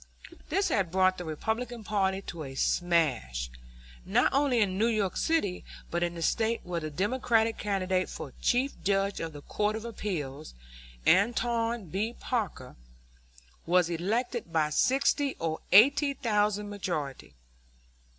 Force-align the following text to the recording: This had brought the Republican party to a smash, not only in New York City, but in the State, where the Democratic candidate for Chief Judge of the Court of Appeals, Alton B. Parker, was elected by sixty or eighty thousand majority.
This 0.49 0.69
had 0.69 0.89
brought 0.89 1.19
the 1.19 1.25
Republican 1.25 1.83
party 1.83 2.23
to 2.23 2.41
a 2.43 2.55
smash, 2.55 3.51
not 4.03 4.33
only 4.33 4.59
in 4.59 4.75
New 4.75 4.87
York 4.87 5.15
City, 5.15 5.63
but 5.91 6.01
in 6.01 6.15
the 6.15 6.23
State, 6.23 6.61
where 6.63 6.79
the 6.79 6.89
Democratic 6.89 7.59
candidate 7.59 8.09
for 8.09 8.33
Chief 8.41 8.73
Judge 8.83 9.19
of 9.19 9.31
the 9.31 9.43
Court 9.43 9.75
of 9.75 9.85
Appeals, 9.85 10.55
Alton 11.05 11.89
B. 11.89 12.15
Parker, 12.19 12.75
was 13.67 13.91
elected 13.91 14.51
by 14.51 14.71
sixty 14.71 15.35
or 15.35 15.59
eighty 15.71 16.15
thousand 16.15 16.67
majority. 16.67 17.35